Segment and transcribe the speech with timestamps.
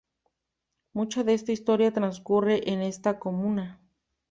[0.93, 3.79] Mucha de esa historia transcurre en esta comuna.